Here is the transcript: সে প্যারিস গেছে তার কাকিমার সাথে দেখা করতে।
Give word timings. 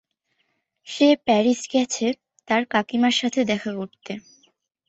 সে 0.87 1.07
প্যারিস 1.25 1.61
গেছে 1.73 2.05
তার 2.47 2.61
কাকিমার 2.73 3.15
সাথে 3.19 3.39
দেখা 3.51 3.71
করতে। 3.75 4.11